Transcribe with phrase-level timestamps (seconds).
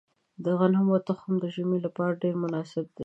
[0.43, 2.99] د غنمو تخم د ژمي لپاره ډیر مناسب دی.